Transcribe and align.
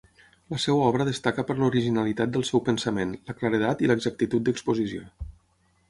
La 0.53 0.57
seva 0.61 0.79
obra 0.85 1.05
destaca 1.09 1.45
per 1.49 1.57
l'originalitat 1.59 2.33
del 2.37 2.47
seu 2.51 2.63
pensament, 2.71 3.15
la 3.31 3.39
claredat 3.43 3.85
i 3.87 3.93
l'exactitud 3.93 4.49
d'exposició. 4.49 5.09